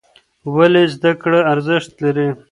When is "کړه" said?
1.21-1.39